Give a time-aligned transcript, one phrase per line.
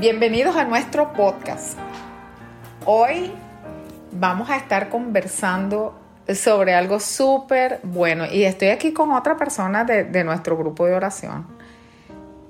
[0.00, 1.76] Bienvenidos a nuestro podcast.
[2.86, 3.30] Hoy
[4.12, 5.94] vamos a estar conversando
[6.34, 11.46] sobre algo súper bueno y estoy aquí con otra persona de, nuestro grupo de oración.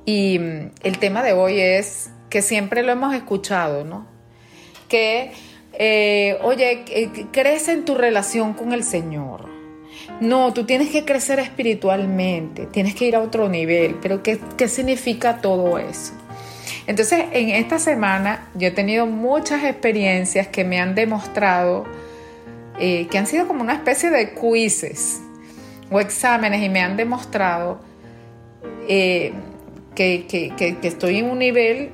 [0.04, 4.06] Y mm, el tema de hoy es que siempre lo hemos escuchado, ¿no?
[4.88, 5.32] Que,
[5.72, 6.84] eh, oye,
[7.32, 9.46] crece en tu relación con el Señor.
[10.20, 14.68] No, tú tienes que crecer espiritualmente, tienes que ir a otro nivel, pero ¿qué, qué
[14.68, 16.19] significa todo eso?
[16.86, 21.84] Entonces, en esta semana yo he tenido muchas experiencias que me han demostrado
[22.82, 25.20] eh, que han sido como una especie de quizzes
[25.90, 27.78] o exámenes y me han demostrado
[28.88, 29.34] eh,
[29.94, 31.90] que, estoy en un nivel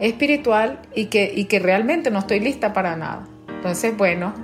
[0.00, 3.28] espiritual y que, y que realmente no estoy lista para nada.
[3.48, 4.34] Entonces, bueno,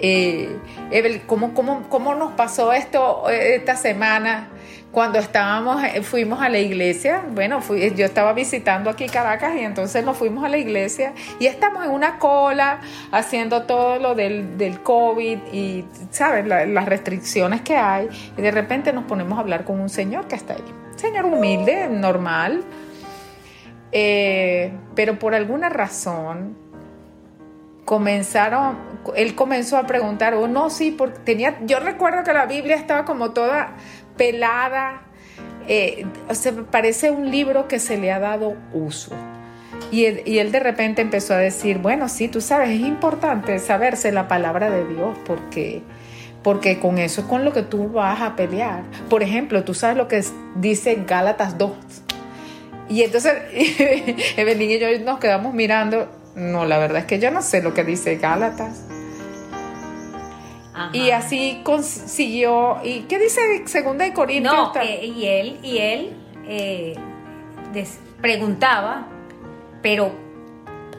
[0.00, 4.48] eh, ¿cómo, cómo, cómo nos pasó esto esta semana?
[4.90, 9.60] cuando estábamos, eh, fuimos a la iglesia, bueno, fui, yo estaba visitando aquí Caracas y
[9.60, 12.80] entonces nos fuimos a la iglesia y estamos en una cola
[13.12, 18.92] haciendo todo lo del, del COVID y, ¿sabes?, las restricciones que hay y de repente
[18.92, 20.64] nos ponemos a hablar con un señor que está ahí.
[20.96, 22.64] Señor humilde, normal,
[23.92, 26.56] eh, pero por alguna razón
[27.90, 28.78] comenzaron,
[29.16, 33.04] él comenzó a preguntar, oh no, sí, porque tenía, yo recuerdo que la Biblia estaba
[33.04, 33.74] como toda
[34.16, 35.02] pelada,
[35.66, 39.10] eh, o sea, parece un libro que se le ha dado uso.
[39.90, 44.28] Y él, de repente empezó a decir, bueno, sí, tú sabes, es importante saberse la
[44.28, 45.82] palabra de Dios porque,
[46.44, 48.84] porque con eso es con lo que tú vas a pelear.
[49.08, 50.24] Por ejemplo, tú sabes lo que
[50.54, 51.72] dice Gálatas 2.
[52.88, 53.32] Y entonces
[54.36, 57.74] Evelyn y yo nos quedamos mirando, no, la verdad es que yo no sé lo
[57.74, 58.84] que dice Gálatas.
[60.92, 62.78] Y así consiguió.
[62.82, 64.54] ¿Y qué dice Segunda de Corintios?
[64.54, 66.94] No, eh, y él, y él eh,
[68.20, 69.06] preguntaba,
[69.82, 70.12] pero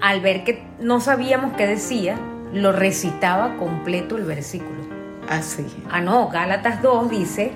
[0.01, 2.17] al ver que no sabíamos qué decía,
[2.53, 4.81] lo recitaba completo el versículo.
[5.29, 5.65] Así.
[5.85, 7.51] Ah, ah, no, Gálatas 2 dice,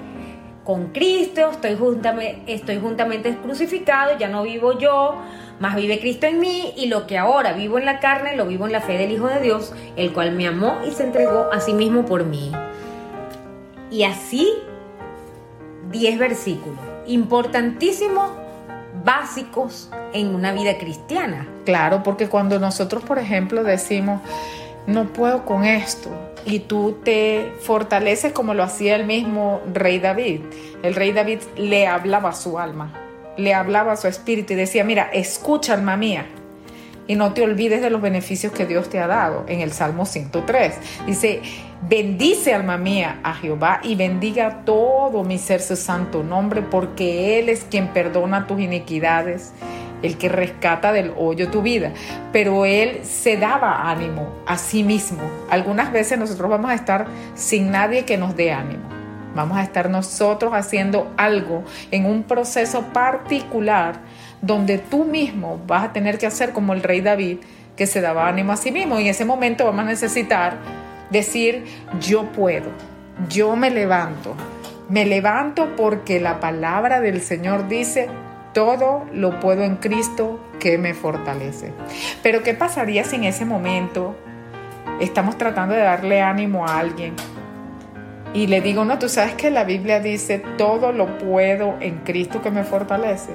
[0.64, 5.16] con Cristo estoy juntamente, estoy juntamente crucificado, ya no vivo yo,
[5.60, 8.66] más vive Cristo en mí y lo que ahora vivo en la carne lo vivo
[8.66, 11.60] en la fe del Hijo de Dios, el cual me amó y se entregó a
[11.60, 12.52] sí mismo por mí.
[13.90, 14.52] Y así,
[15.92, 18.32] 10 versículos, importantísimos,
[19.04, 21.48] básicos en una vida cristiana.
[21.64, 24.22] Claro, porque cuando nosotros, por ejemplo, decimos,
[24.88, 26.10] no puedo con esto,
[26.46, 30.42] y tú te fortaleces como lo hacía el mismo rey David.
[30.84, 33.05] El rey David le hablaba a su alma
[33.38, 36.26] le hablaba a su espíritu y decía, mira, escucha alma mía
[37.08, 39.46] y no te olvides de los beneficios que Dios te ha dado.
[39.48, 40.76] En el Salmo 103
[41.06, 41.42] dice,
[41.88, 47.50] bendice alma mía a Jehová y bendiga todo mi ser su santo nombre, porque Él
[47.50, 49.54] es quien perdona tus iniquidades,
[50.02, 51.94] el que rescata del hoyo tu vida.
[52.32, 55.22] Pero Él se daba ánimo a sí mismo.
[55.50, 58.95] Algunas veces nosotros vamos a estar sin nadie que nos dé ánimo.
[59.36, 64.00] Vamos a estar nosotros haciendo algo en un proceso particular
[64.42, 67.40] donde tú mismo vas a tener que hacer como el rey David,
[67.76, 68.98] que se daba ánimo a sí mismo.
[68.98, 70.58] Y en ese momento vamos a necesitar
[71.10, 71.66] decir,
[72.00, 72.72] yo puedo,
[73.30, 74.36] yo me levanto.
[74.88, 78.08] Me levanto porque la palabra del Señor dice,
[78.54, 81.74] todo lo puedo en Cristo que me fortalece.
[82.24, 84.16] Pero ¿qué pasaría si en ese momento
[85.02, 87.16] estamos tratando de darle ánimo a alguien
[88.36, 92.42] y le digo, no, tú sabes que la Biblia dice, todo lo puedo en Cristo
[92.42, 93.32] que me fortalece.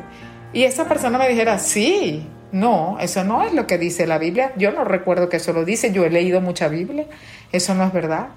[0.53, 4.53] Y esa persona me dijera, sí, no, eso no es lo que dice la Biblia.
[4.59, 7.07] Yo no recuerdo que eso lo dice, yo he leído mucha Biblia,
[7.51, 8.29] eso no es verdad.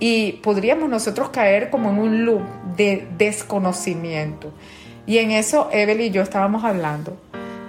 [0.00, 2.42] Y podríamos nosotros caer como en un loop
[2.76, 4.52] de desconocimiento.
[5.06, 7.16] Y en eso Evelyn y yo estábamos hablando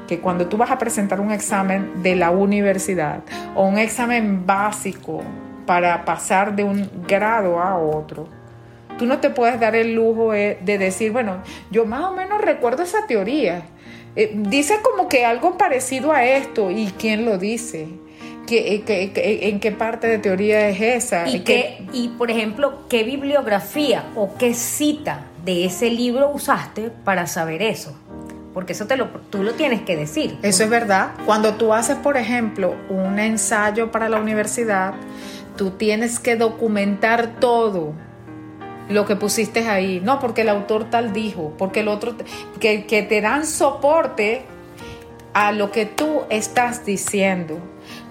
[0.08, 3.20] que cuando tú vas a presentar un examen de la universidad
[3.54, 5.22] o un examen básico
[5.66, 8.28] para pasar de un grado a otro.
[8.98, 11.38] Tú no te puedes dar el lujo de, decir, bueno,
[11.72, 13.64] yo más o menos recuerdo esa teoría.
[14.16, 16.70] Eh, dice como que algo parecido a esto.
[16.70, 17.88] ¿Y quién lo dice?
[18.46, 21.28] ¿Qué, eh, en qué parte de teoría es esa?
[21.28, 27.26] ¿Y, qué, y, por ejemplo, ¿qué bibliografía o qué cita de ese libro usaste para
[27.26, 27.98] saber eso?
[28.54, 30.38] Porque eso te lo, tú lo tienes que decir.
[30.44, 31.12] Eso es verdad.
[31.26, 34.94] Cuando tú haces, por ejemplo, un ensayo para la universidad,
[35.56, 37.94] tú tienes que documentar todo
[38.90, 40.02] lo que pusiste ahí.
[40.04, 42.16] No, porque el autor tal dijo, porque el otro,
[42.60, 44.44] que, te dan soporte
[45.34, 47.58] a lo que tú estás diciendo.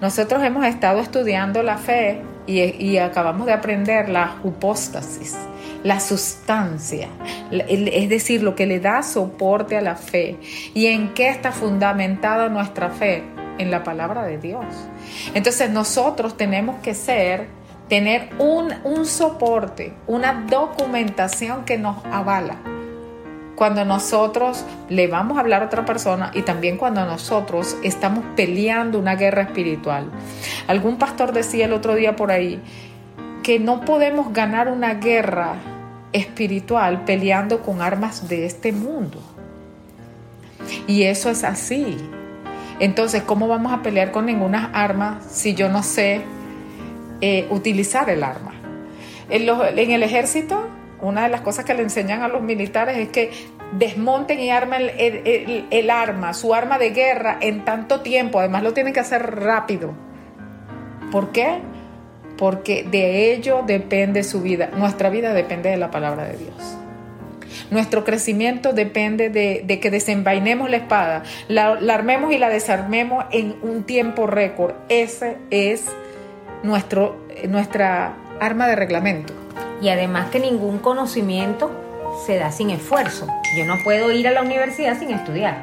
[0.01, 5.37] Nosotros hemos estado estudiando la fe y, y acabamos de aprender la hipóstasis.
[5.85, 7.09] la sustancia,
[7.51, 10.39] es decir, lo que le da soporte a la fe.
[10.75, 13.25] ¿Y en qué está fundamentada nuestra fe?
[13.59, 14.65] En la palabra de Dios.
[15.35, 17.49] Entonces nosotros tenemos que ser,
[17.89, 22.57] tener un, un soporte, una documentación que nos avala
[23.63, 28.99] cuando nosotros le vamos a hablar a otra persona y también cuando nosotros estamos peleando
[28.99, 30.11] una guerra espiritual.
[30.67, 32.61] Algún pastor decía el otro día por ahí
[33.43, 35.55] que no podemos ganar una guerra
[36.13, 39.21] espiritual peleando con armas de este mundo.
[40.87, 41.99] Y eso es así.
[42.79, 46.23] Entonces, ¿cómo vamos a pelear con ninguna arma si yo no sé
[47.21, 48.53] eh, utilizar el arma?
[49.29, 50.69] En, en el ejército
[51.03, 53.31] una de las cosas que le enseñan a los militares es que
[53.73, 58.39] desmonten y armen el, arma, su arma de guerra en tanto tiempo.
[58.39, 59.93] Además lo tienen que hacer rápido.
[61.11, 61.59] ¿Por qué?
[62.39, 64.71] Porque de ello depende su vida.
[64.77, 66.79] Nuestra vida depende de la palabra de Dios.
[67.71, 73.85] Nuestro crecimiento depende de, que desenvainemos la espada, la, armemos y la desarmemos en un
[73.85, 74.75] tiempo récord.
[74.89, 75.87] Ese es
[76.63, 79.33] nuestro, nuestra arma de reglamento
[79.81, 81.71] y además que ningún conocimiento
[82.27, 83.27] se da sin esfuerzo.
[83.57, 85.63] Yo no puedo ir a la universidad sin estudiar.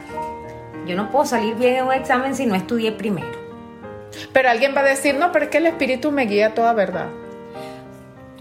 [0.86, 3.40] Yo no puedo salir bien en un examen si no estudié primero.
[4.34, 6.74] Pero alguien va a decir, no, pero es que el Espíritu me guía a toda
[6.74, 7.08] verdad.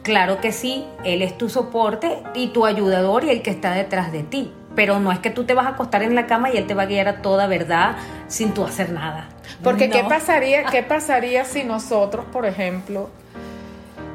[0.09, 4.11] Claro que sí, Él es tu soporte y tu ayudador y el que está detrás
[4.11, 4.51] de ti.
[4.75, 6.73] Pero no es que tú te vas a acostar en la cama y Él te
[6.73, 7.95] va a guiar a toda verdad
[8.27, 9.29] sin tú hacer nada.
[9.63, 13.11] Porque ¿qué, pasaría, ¿qué pasaría si nosotros, por ejemplo,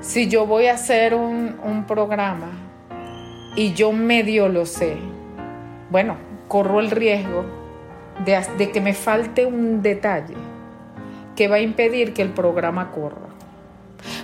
[0.01, 2.49] si yo voy a hacer un, programa
[3.55, 4.97] y yo medio lo sé,
[5.91, 6.17] bueno,
[6.47, 7.45] corro el riesgo
[8.25, 10.33] de, de, que me falte un detalle
[11.35, 13.32] que va a impedir que el programa corra.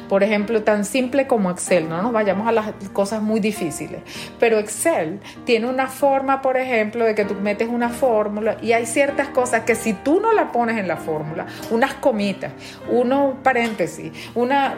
[0.07, 4.01] Por ejemplo, tan simple como Excel, no nos vayamos a las cosas muy difíciles,
[4.39, 8.85] pero Excel tiene una forma, por ejemplo, de que tú metes una fórmula y hay
[8.85, 12.51] ciertas cosas que si tú no la pones en la fórmula, unas comitas,
[12.89, 14.75] unos paréntesis, una,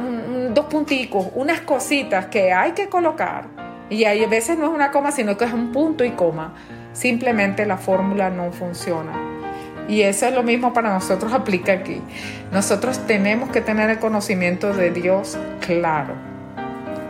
[0.50, 3.48] dos punticos, unas cositas que hay que colocar,
[3.90, 6.54] y hay veces no es una coma, sino que es un punto y coma,
[6.94, 9.31] simplemente la fórmula no funciona.
[9.92, 12.02] Y eso es lo mismo para nosotros aplica aquí.
[12.54, 16.14] Nosotros tenemos que tener el conocimiento de Dios claro,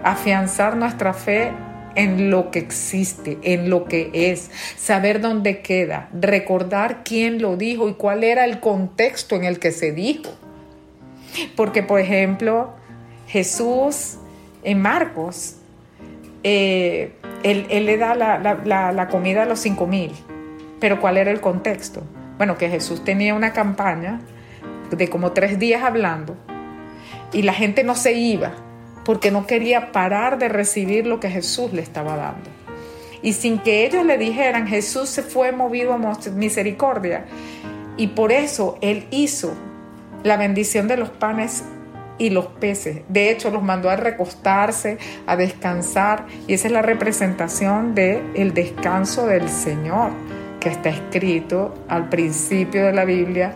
[0.04, 1.51] afianzar nuestra fe
[1.94, 7.88] en lo que existe, en lo que es, saber dónde queda, recordar quién lo dijo
[7.88, 10.31] y cuál era el contexto en el que se dijo.
[11.56, 12.74] Porque, por ejemplo,
[13.27, 14.18] Jesús
[14.63, 15.57] en Marcos,
[16.42, 17.13] eh,
[17.44, 20.12] él, le da la, la comida a los cinco mil,
[20.80, 22.01] pero ¿cuál era el contexto?
[22.41, 24.19] Bueno, que Jesús tenía una campaña
[24.89, 26.35] de como tres días hablando
[27.31, 28.53] y la gente no se iba
[29.05, 32.49] porque no quería parar de recibir lo que Jesús le estaba dando.
[33.21, 37.25] Y sin que ellos le dijeran, Jesús se fue movido a misericordia.
[37.95, 39.53] Y por eso Él hizo
[40.23, 41.63] la bendición de los panes
[42.17, 43.03] y los peces.
[43.07, 44.97] De hecho, los mandó a recostarse,
[45.27, 46.25] a descansar.
[46.47, 50.09] Y esa es la representación del el descanso del Señor
[50.62, 53.56] que está escrito al principio de la Biblia,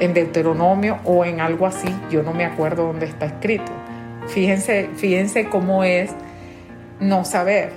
[0.00, 3.70] en Deuteronomio o en algo así, yo no me acuerdo dónde está escrito.
[4.28, 6.10] Fíjense, fíjense cómo es
[6.98, 7.72] no saber.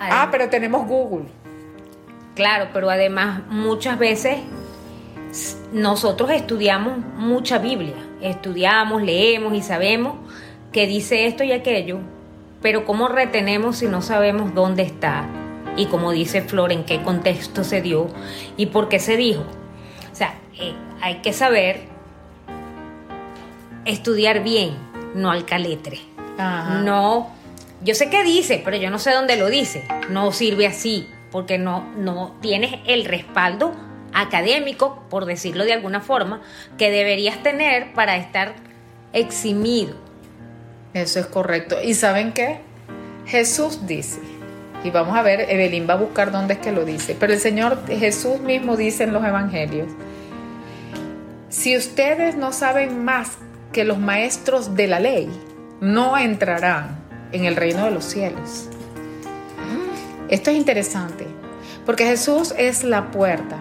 [0.00, 1.26] Ah, pero tenemos Google.
[2.34, 4.38] Claro, pero además muchas veces
[5.72, 10.16] nosotros estudiamos mucha Biblia, estudiamos, leemos y sabemos
[10.72, 11.98] que dice esto y aquello,
[12.62, 15.26] pero ¿cómo retenemos si no sabemos dónde está?
[15.76, 18.08] Y como dice Flor, en qué contexto se dio
[18.56, 19.44] y por qué se dijo.
[20.12, 21.82] O sea, eh, hay que saber
[23.84, 24.76] estudiar bien,
[25.14, 26.00] no al caletre.
[26.84, 27.30] No,
[27.82, 29.86] yo sé qué dice, pero yo no sé dónde lo dice.
[30.08, 33.74] No sirve así, porque no, no tienes el respaldo
[34.14, 36.40] académico, por decirlo de alguna forma,
[36.78, 38.54] que deberías tener para estar
[39.12, 39.94] eximido.
[40.94, 41.76] Eso es correcto.
[41.82, 42.60] ¿Y saben qué?
[43.26, 44.20] Jesús dice,
[44.82, 47.16] y vamos a ver, Evelyn va a buscar dónde es que lo dice.
[47.18, 49.88] Pero el Señor Jesús mismo dice en los evangelios,
[51.50, 53.32] si ustedes no saben más
[53.72, 55.28] que los maestros de la ley,
[55.80, 56.98] no entrarán
[57.32, 58.68] en el reino de los cielos.
[60.28, 61.26] Esto es interesante,
[61.84, 63.58] porque Jesús es la puerta.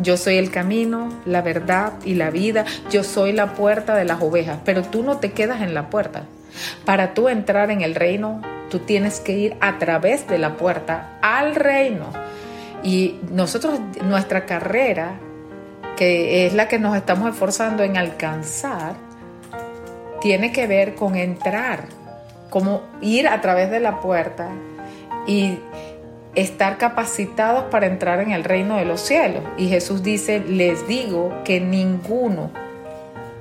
[0.00, 2.64] Yo soy el camino, la verdad y la vida.
[2.90, 6.24] Yo soy la puerta de las ovejas, pero tú no te quedas en la puerta.
[6.84, 8.40] Para tú entrar en el reino
[8.74, 12.06] Tú tienes que ir a través de la puerta al reino.
[12.82, 15.12] Y nosotros, nuestra carrera,
[15.96, 18.96] que es la que nos estamos esforzando en alcanzar,
[20.20, 21.84] tiene que ver con entrar
[22.50, 24.48] cómo ir a través de la puerta
[25.24, 25.60] y
[26.34, 29.44] estar capacitados para entrar en el reino de los cielos.
[29.56, 32.50] Y Jesús dice, les digo que ninguno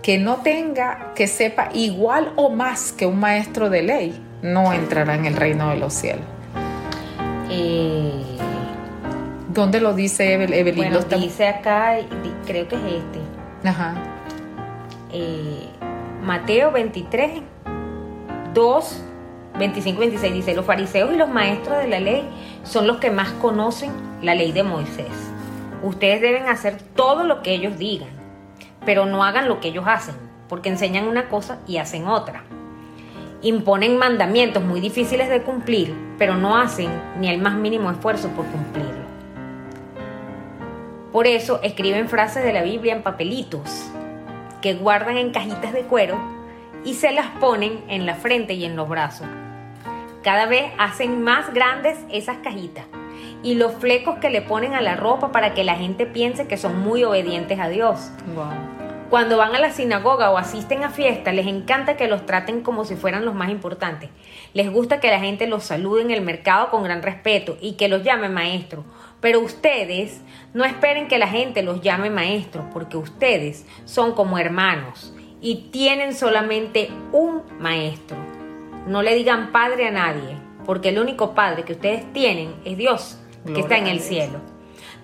[0.03, 5.15] que no tenga, que sepa igual o más que un maestro de ley, no entrará
[5.15, 6.25] en el reino de los cielos.
[7.49, 8.21] Eh,
[9.49, 10.75] ¿Dónde lo dice Evelyn?
[10.75, 11.97] Bueno, dice acá,
[12.45, 13.67] creo que es este.
[13.69, 13.95] Ajá.
[15.11, 15.67] Eh,
[16.21, 17.41] Mateo 23,
[18.53, 19.03] 2,
[19.59, 22.27] 25, 26 dice, los fariseos y los maestros de la ley
[22.63, 25.07] son los que más conocen la ley de Moisés.
[25.83, 28.09] Ustedes deben hacer todo lo que ellos digan,
[28.85, 30.15] pero no hagan lo que ellos hacen,
[30.49, 32.43] porque enseñan una cosa y hacen otra.
[33.43, 38.45] Imponen mandamientos muy difíciles de cumplir, pero no hacen ni el más mínimo esfuerzo por
[38.45, 39.03] cumplirlo.
[41.11, 43.91] Por eso escriben frases de la Biblia en papelitos,
[44.61, 46.17] que guardan en cajitas de cuero
[46.85, 49.27] y se las ponen en la frente y en los brazos.
[50.23, 52.85] Cada vez hacen más grandes esas cajitas
[53.43, 56.55] y los flecos que le ponen a la ropa para que la gente piense que
[56.55, 58.09] son muy obedientes a Dios.
[59.13, 62.83] Cuando van a la sinagoga o asisten a fiestas, les encanta que los traten como
[62.83, 64.09] si fueran los más importantes.
[64.55, 67.89] Les gusta que la gente los salude en el mercado con gran respeto y que
[67.89, 68.85] los llame maestro.
[69.21, 70.21] Pero ustedes
[70.55, 76.15] no esperen que la gente los llame maestro, porque ustedes son como hermanos y tienen
[76.15, 78.17] solamente un maestro.
[78.87, 83.19] No le digan padre a nadie, porque el único padre que ustedes tienen es Dios,
[83.45, 84.39] que está en el cielo.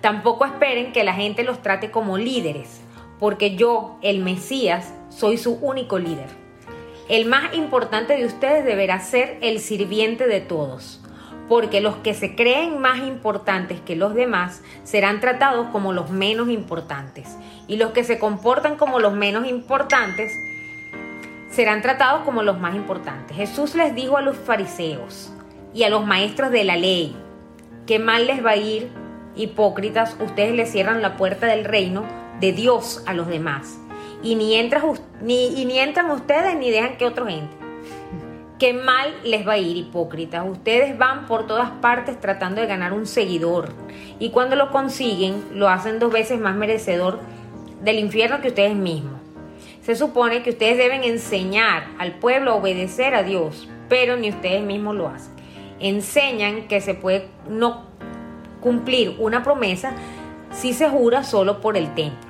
[0.00, 2.80] Tampoco esperen que la gente los trate como líderes,
[3.20, 6.28] porque yo, el Mesías, soy su único líder.
[7.08, 11.00] El más importante de ustedes deberá ser el sirviente de todos,
[11.48, 16.48] porque los que se creen más importantes que los demás serán tratados como los menos
[16.48, 17.36] importantes,
[17.68, 20.32] y los que se comportan como los menos importantes
[21.50, 23.36] serán tratados como los más importantes.
[23.36, 25.32] Jesús les dijo a los fariseos
[25.74, 27.14] y a los maestros de la ley,
[27.86, 28.88] que mal les va a ir,
[29.34, 32.04] hipócritas, ustedes le cierran la puerta del reino
[32.40, 33.78] de Dios a los demás.
[34.22, 34.82] Y ni, entran,
[35.22, 37.60] ni, ni entran ustedes ni dejan que otros entren.
[38.58, 40.46] Qué mal les va a ir, hipócritas.
[40.46, 43.70] Ustedes van por todas partes tratando de ganar un seguidor.
[44.18, 47.20] Y cuando lo consiguen, lo hacen dos veces más merecedor
[47.82, 49.18] del infierno que ustedes mismos.
[49.80, 54.62] Se supone que ustedes deben enseñar al pueblo a obedecer a Dios, pero ni ustedes
[54.62, 55.32] mismos lo hacen.
[55.78, 57.86] Enseñan que se puede no
[58.60, 59.94] cumplir una promesa
[60.52, 62.29] si se jura solo por el templo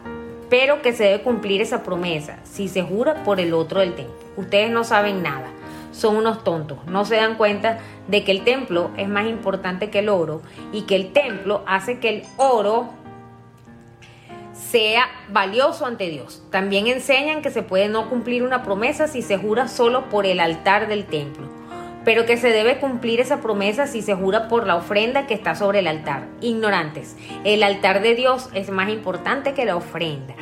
[0.51, 4.15] pero que se debe cumplir esa promesa si se jura por el otro del templo.
[4.37, 5.47] Ustedes no saben nada,
[5.93, 7.79] son unos tontos, no se dan cuenta
[8.09, 10.43] de que el templo es más importante que el oro
[10.73, 12.91] y que el templo hace que el oro
[14.53, 16.43] sea valioso ante Dios.
[16.51, 20.41] También enseñan que se puede no cumplir una promesa si se jura solo por el
[20.41, 21.60] altar del templo
[22.05, 25.55] pero que se debe cumplir esa promesa si se jura por la ofrenda que está
[25.55, 26.27] sobre el altar.
[26.41, 30.35] Ignorantes, el altar de Dios es más importante que la ofrenda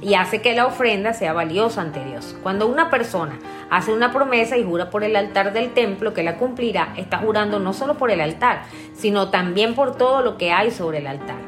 [0.00, 2.36] y hace que la ofrenda sea valiosa ante Dios.
[2.42, 3.38] Cuando una persona
[3.70, 7.58] hace una promesa y jura por el altar del templo que la cumplirá, está jurando
[7.58, 8.62] no solo por el altar,
[8.94, 11.38] sino también por todo lo que hay sobre el altar.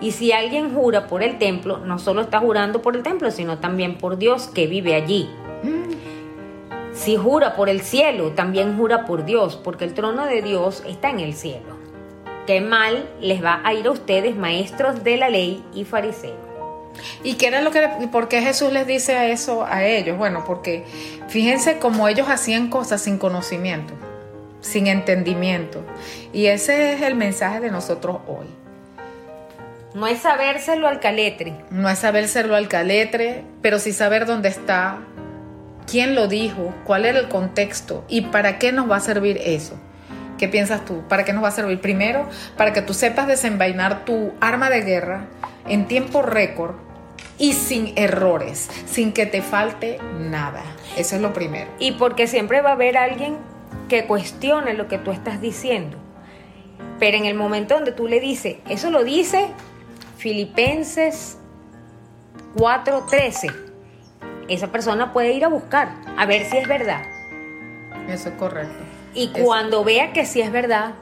[0.00, 3.58] Y si alguien jura por el templo, no solo está jurando por el templo, sino
[3.58, 5.28] también por Dios que vive allí.
[6.96, 11.10] Si jura por el cielo, también jura por Dios, porque el trono de Dios está
[11.10, 11.76] en el cielo.
[12.46, 16.34] Qué mal les va a ir a ustedes, maestros de la ley y fariseos.
[17.22, 20.16] ¿Y qué era lo que, por qué Jesús les dice eso a ellos?
[20.16, 20.84] Bueno, porque
[21.28, 23.92] fíjense cómo ellos hacían cosas sin conocimiento,
[24.62, 25.84] sin entendimiento.
[26.32, 28.46] Y ese es el mensaje de nosotros hoy.
[29.92, 31.54] No es sabérselo al caletre.
[31.70, 35.00] No es sabérselo al caletre, pero sí saber dónde está,
[35.86, 39.78] quién lo dijo, cuál era el contexto y para qué nos va a servir eso.
[40.38, 41.02] ¿Qué piensas tú?
[41.08, 41.80] ¿Para qué nos va a servir?
[41.80, 45.26] Primero, para que tú sepas desenvainar tu arma de guerra
[45.66, 46.74] en tiempo récord
[47.38, 50.62] y sin errores, sin que te falte nada.
[50.96, 51.70] Eso es lo primero.
[51.78, 53.36] Y porque siempre va a haber alguien
[53.88, 55.96] que cuestione lo que tú estás diciendo.
[56.98, 59.48] Pero en el momento donde tú le dices, eso lo dice
[60.18, 61.38] Filipenses
[62.56, 63.65] 4:13
[64.48, 67.02] esa persona puede ir a buscar, a ver si es verdad.
[68.08, 68.84] Eso es correcto.
[69.14, 70.94] Y cuando vea que sí es verdad,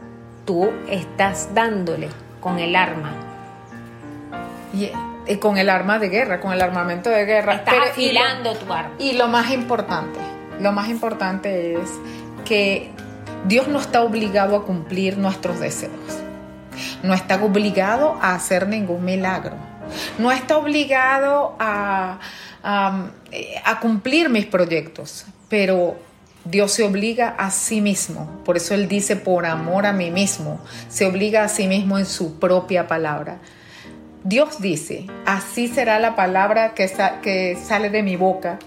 [0.44, 2.08] tú estás dándole
[2.40, 3.12] con el arma.
[4.72, 4.90] Y,
[5.36, 7.54] con el arma de guerra, con el armamento de guerra.
[7.54, 8.94] Estás afilando tu arma.
[8.98, 10.18] Y lo más importante,
[10.60, 11.90] lo más importante es
[12.44, 12.90] que
[13.46, 16.23] Dios no está obligado a cumplir nuestros deseos.
[17.02, 19.56] No está obligado a hacer ningún milagro.
[20.18, 22.18] No está obligado a,
[23.80, 25.96] cumplir mis proyectos, pero
[26.44, 30.60] Dios se obliga a sí mismo, por eso Él dice por amor a mí mismo,
[30.88, 33.38] se obliga a sí mismo en su propia palabra.
[34.22, 38.58] Dios dice, así será la palabra que sale de mi boca,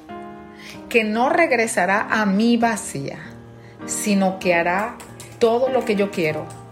[0.90, 3.20] que no regresará a mí vacía,
[3.88, 4.98] sino que hará
[5.40, 6.67] todo lo que yo quiero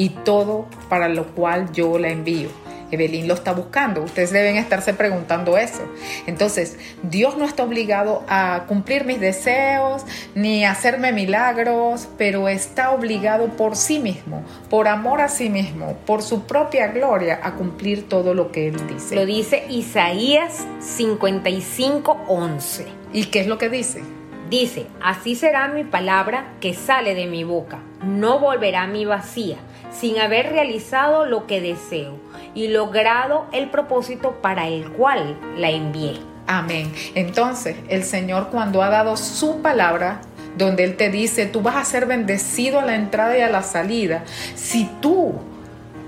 [0.00, 2.48] y todo para lo cual yo la envío.
[2.90, 4.02] Evelyn lo está buscando.
[4.02, 5.82] Ustedes deben estarse preguntando eso.
[6.26, 12.92] Entonces, Dios no está obligado a cumplir mis deseos ni a hacerme milagros, pero está
[12.92, 18.08] obligado por sí mismo, por amor a sí mismo, por su propia gloria, a cumplir
[18.08, 19.14] todo lo que Él dice.
[19.14, 22.86] Lo dice Isaías 55, 11.
[23.12, 24.02] ¿Y qué es lo que dice?
[24.50, 29.58] Dice, así será mi palabra que sale de mi boca, no volverá a mi vacía,
[29.92, 32.18] sin haber realizado lo que deseo
[32.54, 36.18] y logrado el propósito para el cual la envié.
[36.46, 36.92] Amén.
[37.14, 40.20] Entonces, el Señor cuando ha dado su palabra,
[40.56, 43.62] donde Él te dice, tú vas a ser bendecido a la entrada y a la
[43.62, 44.24] salida,
[44.56, 45.34] si tú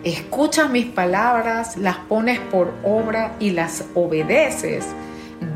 [0.02, 4.86] escuchas mis palabras, las pones por obra y las obedeces,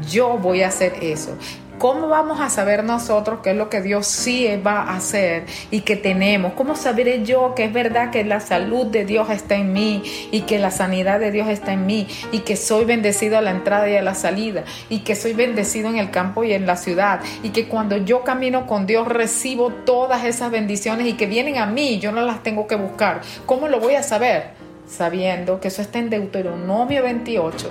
[0.09, 1.37] yo voy a hacer eso.
[1.79, 5.83] ¿Cómo vamos a saber nosotros qué es lo que Dios sí va a hacer y
[5.83, 6.55] que tenemos?
[6.55, 10.43] ¿Cómo sabré yo que es verdad que la salud de Dios está en mí y
[10.43, 13.91] que la sanidad de Dios está en mí y que soy bendecido a la entrada
[13.91, 17.21] y a la salida y que soy bendecido en el campo y en la ciudad
[17.43, 21.67] y que cuando yo camino con Dios recibo todas esas bendiciones y que vienen a
[21.67, 23.21] mí, yo no las tengo que buscar?
[23.45, 24.56] ¿Cómo lo voy a saber?
[24.87, 27.69] Sabiendo que eso está en Deuteronomio 28,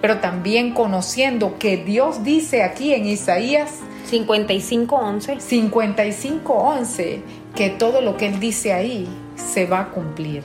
[0.00, 3.80] pero también conociendo que Dios dice aquí en Isaías
[4.10, 7.22] 55:11 55:11
[7.54, 10.42] que todo lo que él dice ahí se va a cumplir,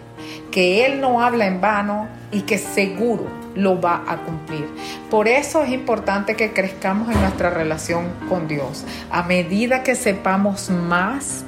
[0.51, 4.67] que él no habla en vano y que seguro lo va a cumplir.
[5.09, 8.85] Por eso es importante que crezcamos en nuestra relación con Dios.
[9.09, 11.43] A medida que sepamos más,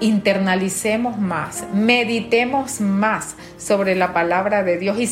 [0.00, 5.08] internalicemos más, meditemos más sobre la palabra de Dios y,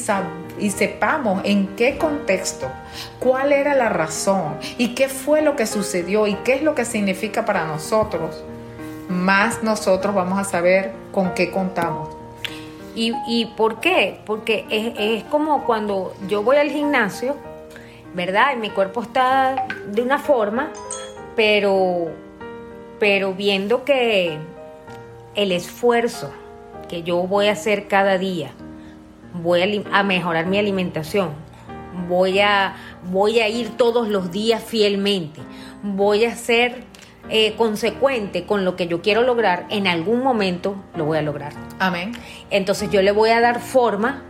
[0.64, 2.70] y, sepamos en qué contexto,
[3.18, 6.84] cuál era la razón y qué fue lo que sucedió y qué es lo que
[6.84, 8.44] significa para nosotros,
[9.08, 12.10] más nosotros vamos a saber con qué contamos.
[12.94, 14.20] ¿Y, y por qué?
[14.24, 17.36] Porque es, es como cuando yo voy al gimnasio,
[18.14, 18.54] ¿verdad?
[18.54, 20.70] Y mi cuerpo está de una forma,
[21.34, 22.12] pero,
[23.00, 24.38] pero viendo que
[25.34, 26.32] el esfuerzo
[26.88, 28.50] que yo voy a hacer cada día,
[29.34, 31.30] voy a, mejorar mi alimentación,
[32.08, 32.76] voy a,
[33.10, 35.40] voy a ir todos los días fielmente,
[35.82, 36.84] voy a ser
[37.30, 41.52] eh, consecuente con lo que yo quiero lograr, en algún momento lo voy a lograr.
[41.78, 42.12] Amén.
[42.50, 44.22] Entonces yo le voy a dar forma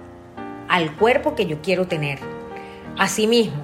[0.69, 2.19] al cuerpo que yo quiero tener.
[2.97, 3.63] Asimismo,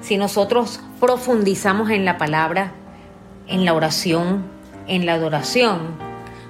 [0.00, 2.72] si nosotros profundizamos en la palabra,
[3.46, 4.44] en la oración,
[4.88, 5.96] en la adoración,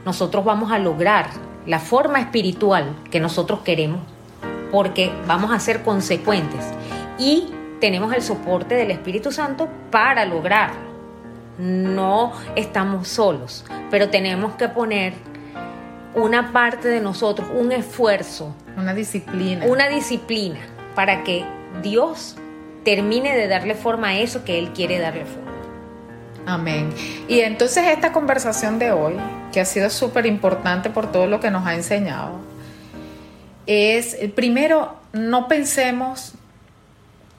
[0.07, 1.29] nosotros vamos a lograr
[1.67, 4.01] la forma espiritual que nosotros queremos
[4.71, 6.65] porque vamos a ser consecuentes
[7.19, 7.49] y
[7.81, 10.87] tenemos el soporte del Espíritu Santo para lograrlo.
[11.59, 15.15] No estamos solos, pero tenemos que poner
[16.15, 18.55] una parte de nosotros, un esfuerzo.
[18.77, 19.67] Una disciplina.
[19.67, 20.61] Una disciplina
[20.95, 21.45] para que
[21.83, 22.37] Dios
[22.85, 25.46] termine de darle forma a eso que Él quiere darle forma.
[26.47, 26.91] Amén.
[27.29, 29.15] Y entonces esta conversación de hoy,
[29.53, 32.39] que ha sido súper importante por todo lo que nos ha enseñado,
[33.67, 36.35] es, primero, no pensemos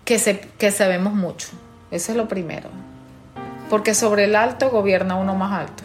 [0.03, 1.47] que, se, que sabemos mucho.
[1.89, 2.69] Eso es lo primero.
[3.69, 5.83] Porque sobre el alto gobierna uno más alto.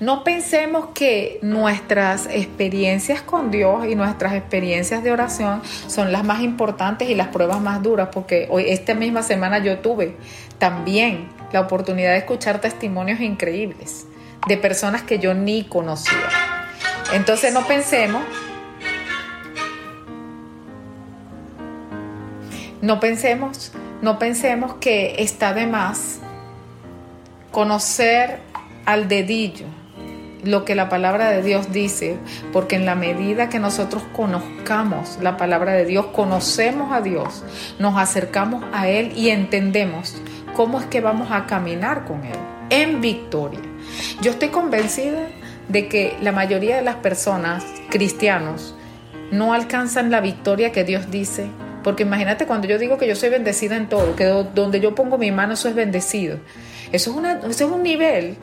[0.00, 6.42] No pensemos que nuestras experiencias con Dios y nuestras experiencias de oración son las más
[6.42, 10.16] importantes y las pruebas más duras, porque hoy, esta misma semana yo tuve
[10.58, 14.06] también la oportunidad de escuchar testimonios increíbles
[14.46, 16.16] de personas que yo ni conocía.
[17.12, 18.22] Entonces no pensemos,
[22.82, 26.20] no pensemos, no pensemos que está de más
[27.50, 28.40] conocer
[28.86, 29.66] al dedillo
[30.46, 32.16] lo que la palabra de Dios dice,
[32.52, 37.42] porque en la medida que nosotros conozcamos la palabra de Dios, conocemos a Dios,
[37.78, 40.16] nos acercamos a Él y entendemos
[40.54, 42.38] cómo es que vamos a caminar con Él
[42.70, 43.60] en victoria.
[44.20, 45.28] Yo estoy convencida
[45.68, 48.74] de que la mayoría de las personas cristianos
[49.30, 51.46] no alcanzan la victoria que Dios dice.
[51.82, 55.18] Porque imagínate cuando yo digo que yo soy bendecida en todo, que donde yo pongo
[55.18, 56.38] mi mano eso es bendecido.
[56.90, 58.36] Eso es, eso es un nivel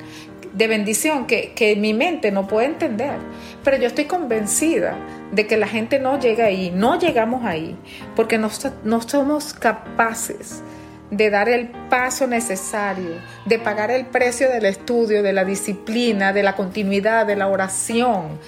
[0.53, 3.17] de bendición que, que mi mente no puede entender.
[3.63, 4.95] Pero yo estoy convencida
[5.31, 7.75] de que la gente no llega ahí, no llegamos ahí,
[8.15, 8.49] porque no,
[8.83, 10.61] no somos capaces
[11.09, 16.43] de dar el paso necesario, de pagar el precio del estudio, de la disciplina, de
[16.43, 18.39] la continuidad, de la oración,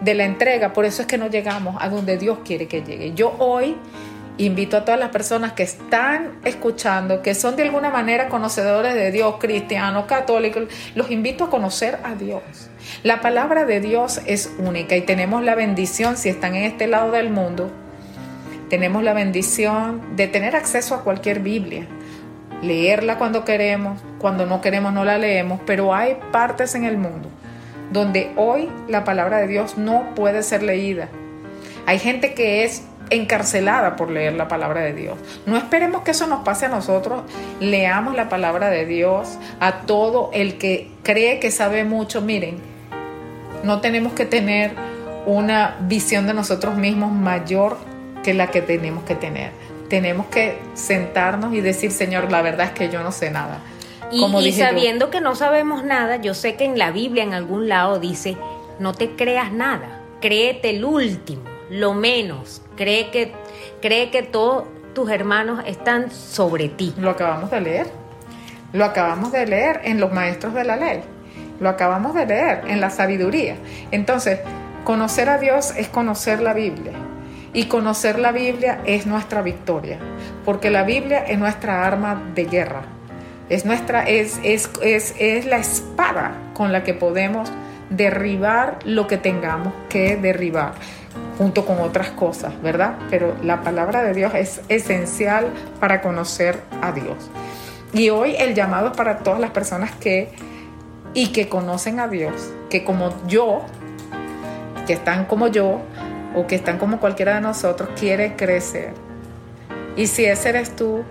[0.00, 0.72] de la entrega.
[0.72, 3.12] Por eso es que no llegamos a donde Dios quiere que llegue.
[3.14, 3.76] Yo hoy
[4.46, 9.10] invito a todas las personas que están escuchando, que son de alguna manera conocedores de
[9.10, 12.42] Dios, cristianos, católicos, los invito a conocer a Dios.
[13.02, 17.12] La palabra de Dios es única y tenemos la bendición, si están en este lado
[17.12, 17.70] del mundo,
[18.68, 21.86] tenemos la bendición de tener acceso a cualquier Biblia,
[22.62, 27.28] leerla cuando queremos, cuando no queremos no la leemos, pero hay partes en el mundo
[27.92, 31.08] donde hoy la palabra de Dios no puede ser leída.
[31.86, 35.18] Hay gente que es encarcelada por leer la palabra de Dios.
[35.46, 37.22] No esperemos que eso nos pase a nosotros.
[37.60, 42.20] Leamos la palabra de Dios a todo el que cree que sabe mucho.
[42.22, 42.58] Miren,
[43.64, 44.72] no tenemos que tener
[45.26, 47.76] una visión de nosotros mismos mayor
[48.22, 49.52] que la que tenemos que tener.
[49.88, 53.60] Tenemos que sentarnos y decir, Señor, la verdad es que yo no sé nada.
[54.12, 58.00] Y, sabiendo que no sabemos nada, yo sé que en la Biblia en algún lado
[58.00, 58.36] dice,
[58.80, 63.30] no te creas nada, créete el último, lo menos, cree que,
[63.82, 64.64] cree que todos
[64.94, 66.94] tus hermanos están sobre ti.
[66.96, 67.86] Lo acabamos de leer,
[68.72, 71.02] lo acabamos de leer en los maestros de la ley,
[71.60, 73.56] lo acabamos de leer en la sabiduría.
[73.90, 74.40] Entonces,
[74.84, 76.92] conocer a Dios es conocer la Biblia.
[77.52, 79.98] Y conocer la Biblia es nuestra victoria,
[80.46, 82.82] porque la Biblia es nuestra arma de guerra.
[83.50, 87.52] Es nuestra es, es, es, es la espada con la que podemos
[87.90, 90.74] derribar lo que tengamos que derribar
[91.40, 92.98] junto con otras cosas, ¿verdad?
[93.08, 95.50] Pero la palabra de Dios es esencial
[95.80, 97.16] para conocer a Dios.
[97.94, 100.28] Y hoy el llamado es para todas las personas que
[101.14, 103.62] y que conocen a Dios, que como yo,
[104.86, 105.80] que están como yo,
[106.36, 108.92] o que están como cualquiera de nosotros, quiere crecer.
[109.96, 111.04] Y si ese eres tú,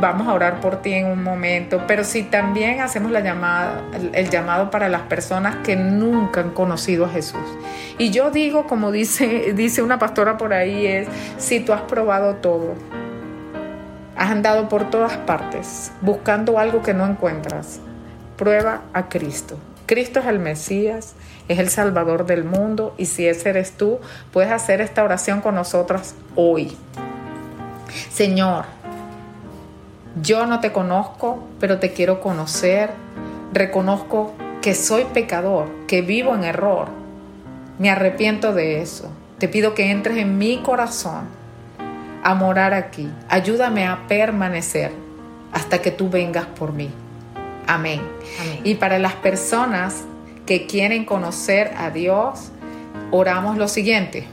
[0.00, 3.82] vamos a orar por ti en un momento, pero si también hacemos la llamada,
[4.12, 7.40] el, llamado para las personas que nunca han conocido a Jesús.
[7.98, 12.36] Y yo digo, como dice, dice una pastora por ahí, es, si tú has probado
[12.36, 12.74] todo,
[14.16, 17.80] has andado por todas partes buscando algo que no encuentras,
[18.36, 19.58] prueba a Cristo.
[19.86, 21.14] Cristo es el Mesías,
[21.48, 24.00] es el Salvador del mundo y si ese eres tú,
[24.32, 26.76] puedes hacer esta oración con nosotras hoy.
[28.10, 28.66] Señor,
[30.22, 32.90] yo no te conozco, pero te quiero conocer.
[33.52, 36.88] Reconozco que soy pecador, que vivo en error.
[37.78, 39.10] Me arrepiento de eso.
[39.38, 41.26] Te pido que entres en mi corazón
[42.24, 43.08] a morar aquí.
[43.28, 44.92] Ayúdame a permanecer
[45.52, 46.90] hasta que tú vengas por mí.
[47.66, 48.00] Amén.
[48.64, 50.04] Y para las personas
[50.46, 52.50] que quieren conocer a Dios,
[53.10, 54.26] oramos lo siguiente.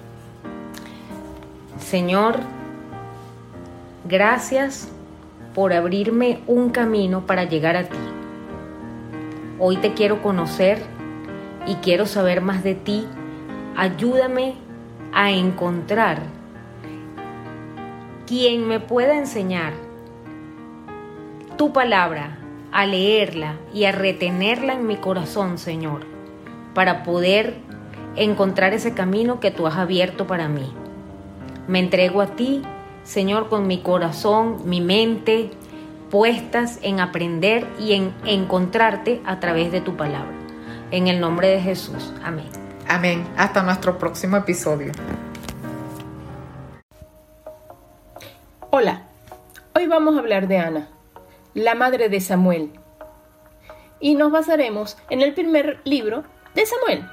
[1.79, 2.39] Señor,
[4.05, 4.87] gracias
[5.55, 7.97] por abrirme un camino para llegar a ti.
[9.57, 10.83] Hoy te quiero conocer
[11.65, 13.07] y quiero saber más de ti.
[13.77, 14.55] Ayúdame
[15.13, 16.19] a encontrar
[18.27, 19.73] quien me pueda enseñar
[21.57, 22.37] tu palabra
[22.73, 26.01] a leerla y a retenerla en mi corazón, Señor,
[26.73, 27.55] para poder
[28.17, 30.69] encontrar ese camino que tú has abierto para mí.
[31.69, 32.61] Me entrego a ti,
[33.05, 35.51] Señor, con mi corazón, mi mente
[36.11, 40.35] puestas en aprender y en encontrarte a través de tu palabra.
[40.91, 42.13] En el nombre de Jesús.
[42.21, 42.49] Amén.
[42.89, 43.25] Amén.
[43.37, 44.91] Hasta nuestro próximo episodio.
[48.71, 49.03] Hola,
[49.73, 50.89] hoy vamos a hablar de Ana
[51.55, 52.69] la madre de Samuel.
[53.99, 57.09] Y nos basaremos en el primer libro de Samuel.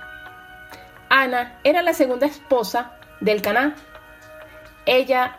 [1.08, 3.76] Ana era la segunda esposa del Caná.
[4.84, 5.38] Ella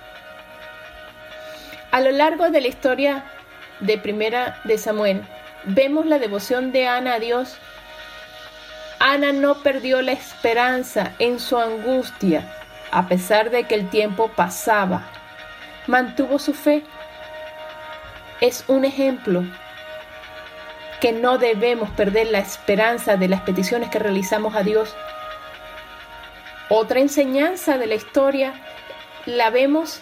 [1.91, 3.25] A lo largo de la historia
[3.81, 5.27] de Primera de Samuel,
[5.65, 7.57] vemos la devoción de Ana a Dios.
[8.99, 12.49] Ana no perdió la esperanza en su angustia,
[12.91, 15.03] a pesar de que el tiempo pasaba.
[15.85, 16.83] Mantuvo su fe.
[18.39, 19.43] Es un ejemplo
[21.01, 24.95] que no debemos perder la esperanza de las peticiones que realizamos a Dios.
[26.69, 28.53] Otra enseñanza de la historia
[29.25, 30.01] la vemos